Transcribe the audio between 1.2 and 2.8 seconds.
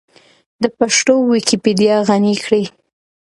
ويکيپېډيا غني کړئ.